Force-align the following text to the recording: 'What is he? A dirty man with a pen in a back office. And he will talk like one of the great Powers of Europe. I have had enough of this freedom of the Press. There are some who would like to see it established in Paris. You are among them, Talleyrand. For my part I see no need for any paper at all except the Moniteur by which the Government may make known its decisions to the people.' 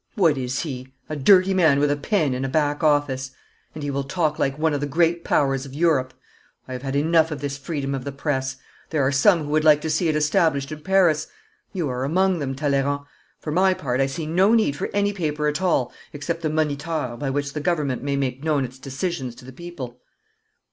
'What 0.15 0.35
is 0.35 0.61
he? 0.61 0.91
A 1.09 1.15
dirty 1.15 1.53
man 1.53 1.77
with 1.79 1.91
a 1.91 1.95
pen 1.95 2.33
in 2.33 2.43
a 2.43 2.49
back 2.49 2.83
office. 2.83 3.35
And 3.75 3.83
he 3.83 3.91
will 3.91 4.03
talk 4.03 4.39
like 4.39 4.57
one 4.57 4.73
of 4.73 4.81
the 4.81 4.87
great 4.87 5.23
Powers 5.23 5.63
of 5.63 5.75
Europe. 5.75 6.15
I 6.67 6.73
have 6.73 6.81
had 6.81 6.95
enough 6.95 7.29
of 7.29 7.39
this 7.39 7.55
freedom 7.55 7.93
of 7.93 8.03
the 8.03 8.11
Press. 8.11 8.55
There 8.89 9.03
are 9.05 9.11
some 9.11 9.43
who 9.43 9.51
would 9.51 9.63
like 9.63 9.79
to 9.81 9.91
see 9.91 10.07
it 10.09 10.15
established 10.15 10.71
in 10.71 10.81
Paris. 10.81 11.27
You 11.71 11.87
are 11.89 12.03
among 12.03 12.39
them, 12.39 12.55
Talleyrand. 12.55 13.01
For 13.41 13.51
my 13.51 13.75
part 13.75 14.01
I 14.01 14.07
see 14.07 14.25
no 14.25 14.55
need 14.55 14.75
for 14.75 14.89
any 14.91 15.13
paper 15.13 15.47
at 15.47 15.61
all 15.61 15.93
except 16.13 16.41
the 16.41 16.49
Moniteur 16.49 17.15
by 17.15 17.29
which 17.29 17.53
the 17.53 17.61
Government 17.61 18.01
may 18.01 18.15
make 18.15 18.43
known 18.43 18.65
its 18.65 18.79
decisions 18.79 19.35
to 19.35 19.45
the 19.45 19.53
people.' 19.53 20.01